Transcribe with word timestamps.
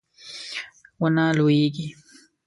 ونه 1.01 1.25
لویږي 1.37 1.87